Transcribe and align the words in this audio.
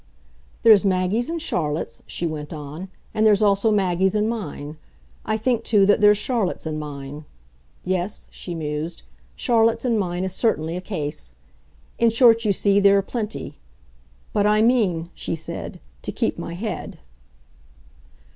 "There's 0.63 0.83
Maggie's 0.83 1.29
and 1.29 1.39
Charlotte's," 1.39 2.01
she 2.07 2.25
went 2.25 2.51
on 2.51 2.89
"and 3.13 3.23
there's 3.23 3.43
also 3.43 3.71
Maggie's 3.71 4.15
and 4.15 4.27
mine. 4.27 4.77
I 5.25 5.37
think 5.37 5.63
too 5.63 5.85
that 5.85 6.01
there's 6.01 6.17
Charlotte's 6.17 6.65
and 6.65 6.79
mine. 6.79 7.25
Yes," 7.85 8.27
she 8.31 8.55
mused, 8.55 9.03
"Charlotte's 9.35 9.85
and 9.85 9.99
mine 9.99 10.23
is 10.23 10.33
certainly 10.33 10.75
a 10.75 10.81
case. 10.81 11.35
In 11.99 12.09
short, 12.09 12.43
you 12.45 12.51
see, 12.51 12.79
there 12.79 12.97
are 12.97 13.03
plenty. 13.03 13.59
But 14.33 14.47
I 14.47 14.63
mean," 14.63 15.11
she 15.13 15.35
said, 15.35 15.79
"to 16.01 16.11
keep 16.11 16.39
my 16.39 16.55
head." 16.55 16.97